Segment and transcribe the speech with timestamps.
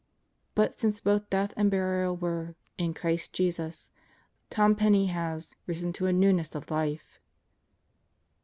[0.55, 3.91] But since both death and burial were 'in Christ Jesus/
[4.49, 7.19] Tom Penney has 'risen to a newness of life!'